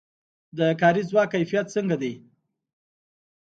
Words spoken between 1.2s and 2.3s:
کیفیت څنګه دی؟